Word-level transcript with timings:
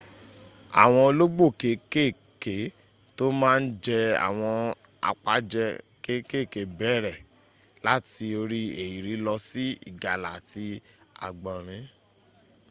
àwọn 0.81 1.01
olóógbò 1.09 1.45
kéèké 1.91 2.55
tó 3.17 3.25
má 3.41 3.49
ń 3.61 3.63
jẹ 3.83 3.99
àwọn 4.27 4.55
àpajẹ 5.09 5.65
kéèkèé 6.03 6.61
bẹ̀rẹ̀ 6.77 7.17
láti 7.85 8.25
orí 8.41 8.61
ehiri 8.81 9.13
lọ 9.25 9.35
sí 9.47 9.65
ìgalà 9.89 10.29
àti 10.37 10.65
àgbọ̀nrín 11.25 11.83